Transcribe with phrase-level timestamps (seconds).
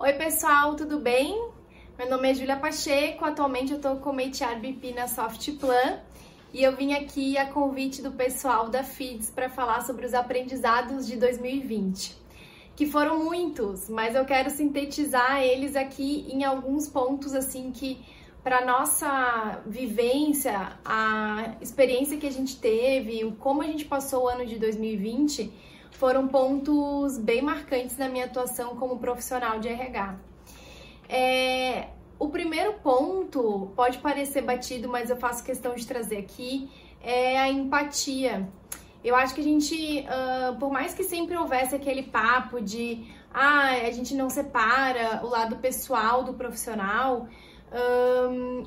[0.00, 1.50] Oi pessoal, tudo bem?
[1.98, 5.98] Meu nome é Julia Pacheco, atualmente eu tô como HR BP na Softplan
[6.54, 11.04] e eu vim aqui a convite do pessoal da FIDS para falar sobre os aprendizados
[11.04, 12.16] de 2020,
[12.76, 17.98] que foram muitos, mas eu quero sintetizar eles aqui em alguns pontos assim que
[18.40, 24.46] para nossa vivência, a experiência que a gente teve, como a gente passou o ano
[24.46, 25.52] de 2020,
[25.92, 30.16] foram pontos bem marcantes na minha atuação como profissional de RH.
[31.08, 31.88] É,
[32.18, 37.48] o primeiro ponto pode parecer batido, mas eu faço questão de trazer aqui é a
[37.48, 38.48] empatia.
[39.04, 43.70] Eu acho que a gente, uh, por mais que sempre houvesse aquele papo de ah,
[43.86, 47.28] a gente não separa o lado pessoal do profissional,
[48.30, 48.64] um,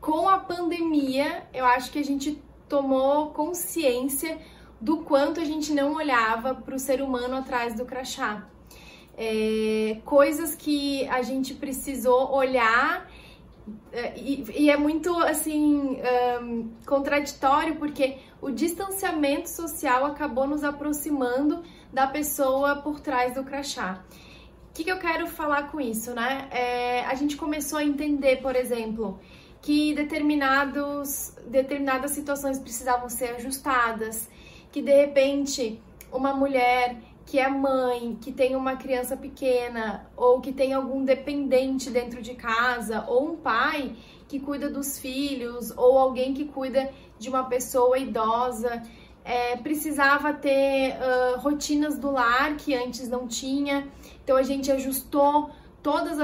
[0.00, 4.38] com a pandemia, eu acho que a gente tomou consciência
[4.80, 8.48] do quanto a gente não olhava para o ser humano atrás do crachá.
[9.16, 13.06] É, coisas que a gente precisou olhar
[13.92, 16.00] é, e, e, é muito assim
[16.42, 24.02] um, contraditório porque o distanciamento social acabou nos aproximando da pessoa por trás do crachá.
[24.70, 26.48] O que, que eu quero falar com isso, né?
[26.50, 29.18] É, a gente começou a entender, por exemplo,
[29.60, 34.28] que determinados, determinadas situações precisavam ser ajustadas,
[34.70, 35.80] que de repente
[36.12, 41.88] uma mulher que é mãe, que tem uma criança pequena, ou que tem algum dependente
[41.88, 43.94] dentro de casa, ou um pai
[44.26, 48.82] que cuida dos filhos, ou alguém que cuida de uma pessoa idosa,
[49.24, 53.86] é, precisava ter uh, rotinas do lar que antes não tinha.
[54.24, 55.50] Então a gente ajustou
[55.82, 56.18] todos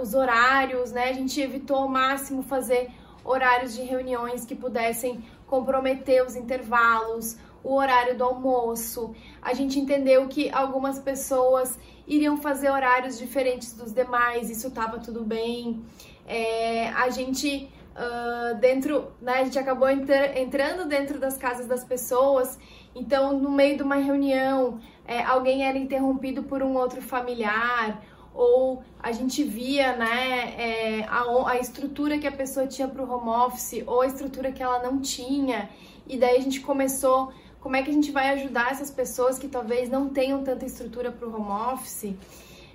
[0.00, 1.08] os horários, né?
[1.08, 2.90] A gente evitou ao máximo fazer
[3.24, 7.36] horários de reuniões que pudessem comprometer os intervalos,
[7.66, 9.12] o horário do almoço.
[9.42, 15.24] A gente entendeu que algumas pessoas iriam fazer horários diferentes dos demais, isso estava tudo
[15.24, 15.82] bem.
[16.26, 21.82] É, a gente uh, dentro, né, a gente acabou entra entrando dentro das casas das
[21.82, 22.56] pessoas,
[22.94, 28.00] então no meio de uma reunião é, alguém era interrompido por um outro familiar,
[28.32, 33.10] ou a gente via né, é, a, a estrutura que a pessoa tinha para o
[33.10, 35.68] home office, ou a estrutura que ela não tinha,
[36.08, 37.32] e daí a gente começou
[37.66, 41.10] como é que a gente vai ajudar essas pessoas que talvez não tenham tanta estrutura
[41.10, 42.14] para o home office.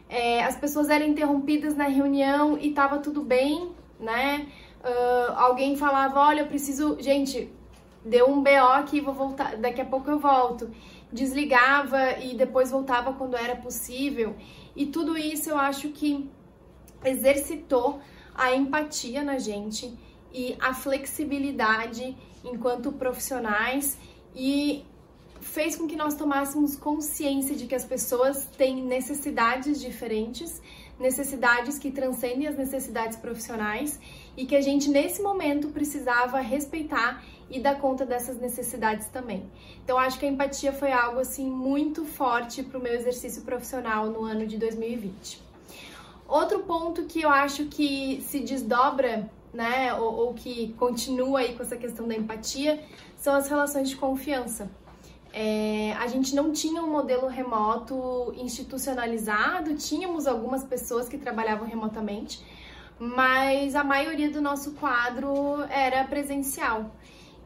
[0.10, 4.48] É, as pessoas eram interrompidas na reunião e estava tudo bem, né?
[4.84, 7.50] Uh, alguém falava, olha, eu preciso, gente,
[8.04, 10.70] deu um BO aqui, vou voltar, daqui a pouco eu volto.
[11.10, 14.36] Desligava e depois voltava quando era possível.
[14.76, 16.30] E tudo isso eu acho que
[17.06, 18.02] exercitou
[18.36, 19.98] a empatia na gente
[20.34, 22.14] e a flexibilidade
[22.44, 23.98] enquanto profissionais
[24.36, 24.86] e
[25.42, 30.62] fez com que nós tomássemos consciência de que as pessoas têm necessidades diferentes,
[31.00, 34.00] necessidades que transcendem as necessidades profissionais
[34.38, 39.44] e que a gente nesse momento precisava respeitar e dar conta dessas necessidades também.
[39.84, 44.10] Então acho que a empatia foi algo assim muito forte para o meu exercício profissional
[44.10, 45.42] no ano de 2020.
[46.28, 51.64] Outro ponto que eu acho que se desdobra, né, ou, ou que continua aí com
[51.64, 52.84] essa questão da empatia,
[53.18, 54.70] são as relações de confiança.
[55.34, 62.44] É, a gente não tinha um modelo remoto institucionalizado, tínhamos algumas pessoas que trabalhavam remotamente,
[63.00, 66.92] mas a maioria do nosso quadro era presencial.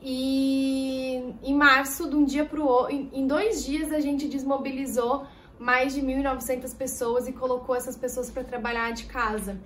[0.02, 5.26] E em março, de um dia para o outro, em dois dias, a gente desmobilizou
[5.60, 9.60] mais de 1.900 pessoas e colocou essas pessoas para trabalhar de casa.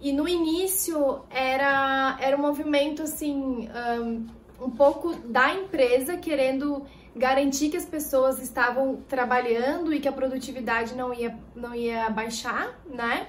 [0.00, 3.68] E no início era, era um movimento assim.
[4.00, 4.26] Um,
[4.60, 6.84] um pouco da empresa querendo
[7.16, 12.78] garantir que as pessoas estavam trabalhando e que a produtividade não ia, não ia baixar,
[12.86, 13.26] né?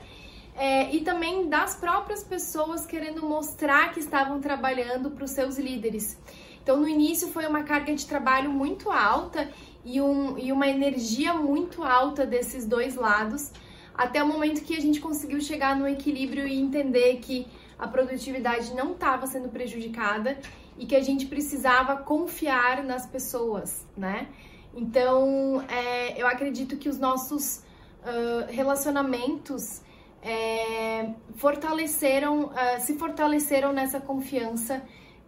[0.56, 6.20] É, e também das próprias pessoas querendo mostrar que estavam trabalhando para os seus líderes.
[6.62, 9.50] Então, no início foi uma carga de trabalho muito alta
[9.84, 13.52] e, um, e uma energia muito alta desses dois lados,
[13.94, 17.48] até o momento que a gente conseguiu chegar no equilíbrio e entender que
[17.78, 20.38] a produtividade não estava sendo prejudicada
[20.78, 24.28] e que a gente precisava confiar nas pessoas, né?
[24.74, 29.82] Então, é, eu acredito que os nossos uh, relacionamentos
[30.22, 34.82] é, fortaleceram, uh, se fortaleceram nessa confiança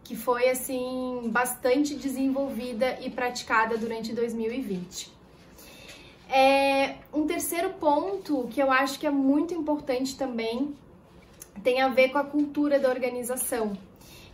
[0.04, 5.12] que foi assim bastante desenvolvida e praticada durante 2020.
[6.30, 10.76] É, um terceiro ponto que eu acho que é muito importante também
[11.64, 13.78] tem a ver com a cultura da organização.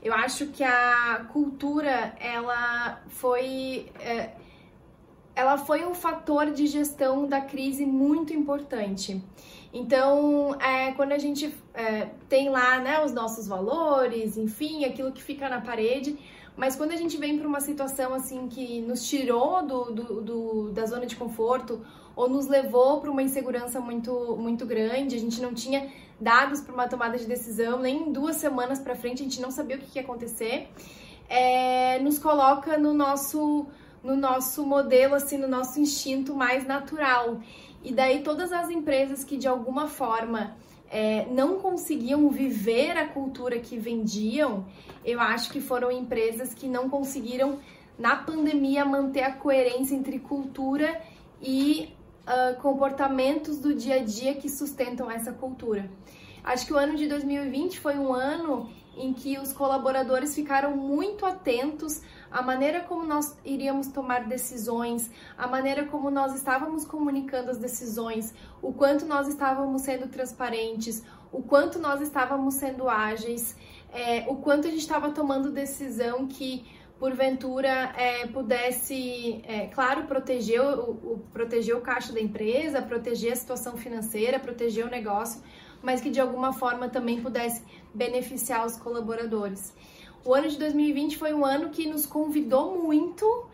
[0.02, 3.92] Eu acho que a cultura, ela foi.
[4.00, 4.32] É,
[5.36, 9.22] ela foi um fator de gestão da crise muito importante.
[9.74, 15.22] Então, é, quando a gente é, tem lá né, os nossos valores, enfim, aquilo que
[15.22, 16.18] fica na parede,
[16.60, 20.72] mas quando a gente vem para uma situação assim que nos tirou do, do, do,
[20.74, 21.80] da zona de conforto
[22.14, 25.90] ou nos levou para uma insegurança muito, muito grande, a gente não tinha
[26.20, 29.78] dados para uma tomada de decisão, nem duas semanas para frente a gente não sabia
[29.78, 30.68] o que ia acontecer,
[31.30, 33.66] é, nos coloca no nosso
[34.04, 37.40] no nosso modelo, assim, no nosso instinto mais natural.
[37.84, 40.58] E daí todas as empresas que de alguma forma
[40.90, 44.66] é, não conseguiam viver a cultura que vendiam,
[45.06, 47.60] eu acho que foram empresas que não conseguiram,
[47.98, 51.02] na pandemia, manter a coerência entre cultura
[51.42, 51.94] e
[52.26, 55.90] uh, comportamentos do dia a dia que sustentam essa cultura.
[56.44, 61.26] Acho que o ano de 2020 foi um ano em que os colaboradores ficaram muito
[61.26, 67.58] atentos à maneira como nós iríamos tomar decisões, a maneira como nós estávamos comunicando as
[67.58, 71.02] decisões, o quanto nós estávamos sendo transparentes,
[71.32, 73.56] o quanto nós estávamos sendo ágeis,
[73.94, 76.66] é, o quanto a gente estava tomando decisão que
[77.00, 83.36] porventura é, pudesse, é, claro, proteger o, o, proteger o caixa da empresa, proteger a
[83.38, 85.42] situação financeira, proteger o negócio,
[85.82, 87.64] mas que de alguma forma também pudesse
[87.94, 89.74] beneficiar os colaboradores.
[90.24, 93.46] O ano de 2020 foi um ano que nos convidou muito,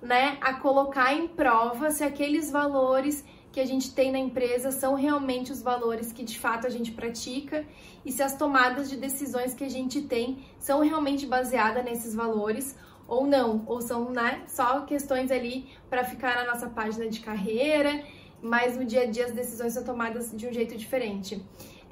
[0.00, 4.94] né, a colocar em prova se aqueles valores que a gente tem na empresa são
[4.94, 7.64] realmente os valores que de fato a gente pratica
[8.04, 12.76] e se as tomadas de decisões que a gente tem são realmente baseadas nesses valores
[13.06, 18.02] ou não, ou são né, só questões ali para ficar na nossa página de carreira,
[18.42, 21.40] mas no dia a dia as decisões são tomadas de um jeito diferente.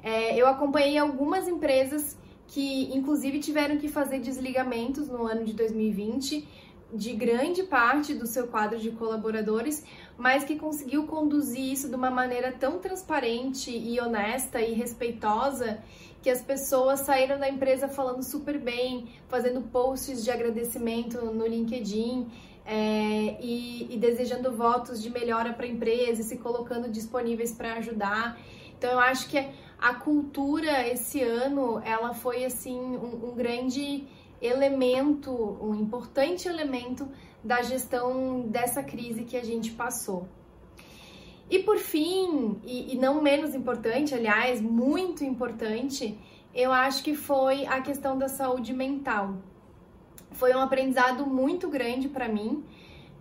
[0.03, 2.17] É, eu acompanhei algumas empresas
[2.47, 6.45] que, inclusive, tiveram que fazer desligamentos no ano de 2020
[6.93, 9.83] de grande parte do seu quadro de colaboradores,
[10.15, 15.79] mas que conseguiu conduzir isso de uma maneira tão transparente e honesta e respeitosa
[16.21, 22.27] que as pessoas saíram da empresa falando super bem, fazendo posts de agradecimento no LinkedIn.
[22.65, 27.73] É, e, e desejando votos de melhora para a empresa e se colocando disponíveis para
[27.73, 28.39] ajudar.
[28.83, 29.37] Então eu acho que
[29.79, 34.05] a cultura esse ano ela foi assim um, um grande
[34.41, 35.31] elemento,
[35.61, 37.07] um importante elemento
[37.41, 40.27] da gestão dessa crise que a gente passou.
[41.49, 46.19] E por fim, e, e, não menos importante, aliás, muito importante,
[46.53, 49.37] eu acho que foi a questão da saúde mental.
[50.31, 52.65] Foi um aprendizado muito grande para mim,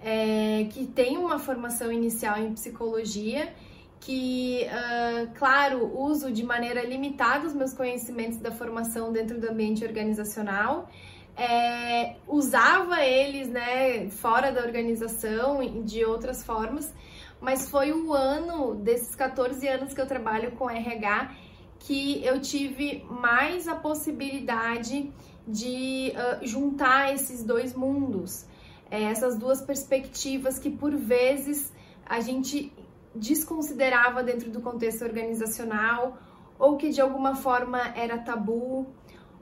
[0.01, 3.55] é, que tem uma formação inicial em psicologia
[4.03, 9.85] que, uh, claro, uso de maneira limitada os meus conhecimentos da formação dentro do ambiente
[9.85, 10.89] organizacional,
[11.37, 16.93] é, usava eles, né, fora da organização, de outras formas,
[17.41, 21.35] mas foi o ano desses 14 anos que eu trabalho com RH
[21.79, 25.11] que eu tive mais a possibilidade
[25.47, 28.47] de uh, juntar esses dois mundos,
[28.91, 31.73] é, essas duas perspectivas que por vezes
[32.07, 32.73] a gente
[33.15, 36.19] desconsiderava dentro do contexto organizacional,
[36.59, 38.87] ou que de alguma forma era tabu,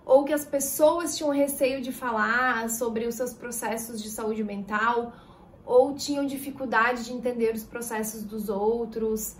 [0.05, 5.13] ou que as pessoas tinham receio de falar sobre os seus processos de saúde mental,
[5.65, 9.37] ou tinham dificuldade de entender os processos dos outros.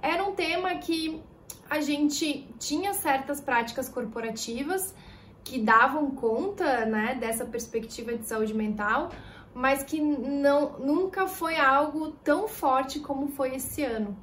[0.00, 1.20] Era um tema que
[1.68, 4.94] a gente tinha certas práticas corporativas
[5.42, 9.10] que davam conta né, dessa perspectiva de saúde mental,
[9.54, 14.16] mas que não, nunca foi algo tão forte como foi esse ano.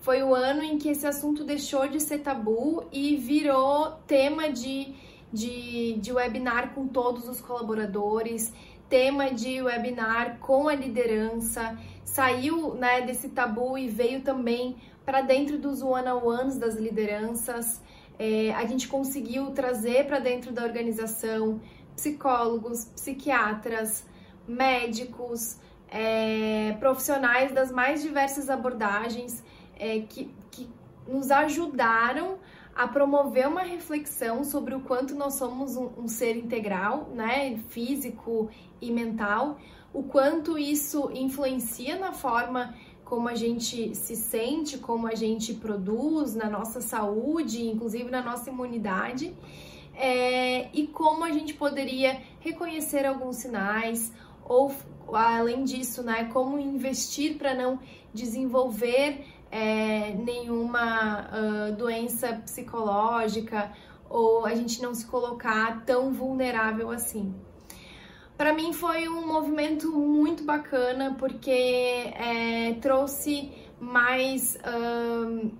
[0.00, 4.94] Foi o ano em que esse assunto deixou de ser tabu e virou tema de,
[5.32, 8.52] de, de webinar com todos os colaboradores,
[8.88, 15.58] tema de webinar com a liderança, saiu né, desse tabu e veio também para dentro
[15.58, 17.80] dos one-on-ones das lideranças.
[18.18, 21.60] É, a gente conseguiu trazer para dentro da organização
[21.94, 24.06] psicólogos, psiquiatras,
[24.48, 25.58] médicos,
[25.90, 29.44] é, profissionais das mais diversas abordagens
[29.78, 30.68] é, que, que
[31.06, 32.38] nos ajudaram
[32.74, 38.48] a promover uma reflexão sobre o quanto nós somos um, um, ser integral, né, físico
[38.80, 39.58] e mental,
[39.92, 42.74] o quanto isso influencia na forma
[43.04, 48.50] como a gente se sente, como a gente produz, na nossa saúde, inclusive na nossa
[48.50, 49.34] imunidade,
[49.94, 54.12] é, e como a gente poderia reconhecer alguns sinais
[54.48, 54.72] ou
[55.12, 57.78] além disso, né, como investir para não
[58.12, 63.72] desenvolver é, nenhuma uh, doença psicológica
[64.08, 67.34] ou a gente não se colocar tão vulnerável assim.
[68.36, 73.50] Para mim foi um movimento muito bacana porque é, trouxe
[73.80, 74.56] mais.
[74.64, 75.50] Um,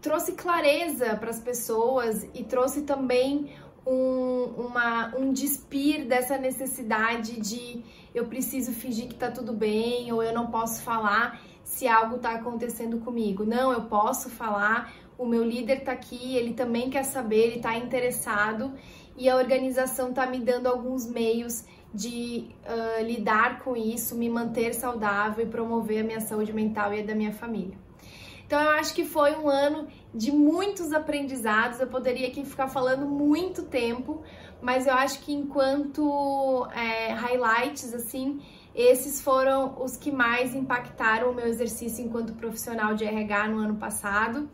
[0.00, 3.54] trouxe clareza para as pessoas e trouxe também
[3.86, 7.82] um, uma, um despir dessa necessidade de
[8.14, 12.32] eu preciso fingir que tá tudo bem ou eu não posso falar se algo tá
[12.32, 13.44] acontecendo comigo.
[13.44, 17.76] Não, eu posso falar, o meu líder tá aqui, ele também quer saber, ele tá
[17.76, 18.72] interessado
[19.16, 24.74] e a organização tá me dando alguns meios de uh, lidar com isso, me manter
[24.74, 27.78] saudável e promover a minha saúde mental e a da minha família.
[28.46, 31.80] Então eu acho que foi um ano de muitos aprendizados.
[31.80, 34.22] Eu poderia aqui ficar falando muito tempo,
[34.62, 38.40] mas eu acho que enquanto é, highlights assim,
[38.74, 43.76] esses foram os que mais impactaram o meu exercício enquanto profissional de RH no ano
[43.76, 44.48] passado.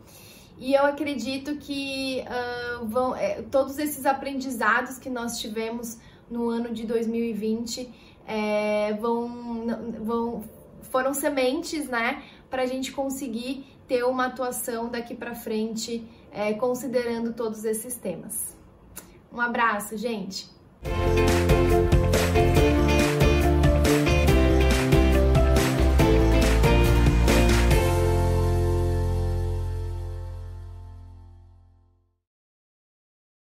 [0.57, 5.97] E eu acredito que uh, vão, é, todos esses aprendizados que nós tivemos
[6.29, 7.89] no ano de 2020
[8.27, 9.65] é, vão,
[10.03, 10.43] vão,
[10.83, 17.33] foram sementes, né, para a gente conseguir ter uma atuação daqui para frente, é, considerando
[17.33, 18.55] todos esses temas.
[19.33, 20.47] Um abraço, gente!